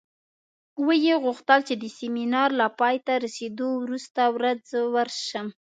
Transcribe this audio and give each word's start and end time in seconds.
ویې 0.85 1.15
غوښتل 1.23 1.59
چې 1.67 1.75
د 1.81 1.85
سیمینار 1.97 2.49
له 2.59 2.67
پای 2.79 2.95
ته 3.05 3.13
رسېدو 3.25 3.67
وروسته 3.83 4.21
ورځ 4.35 4.63
ورشم. 4.95 5.47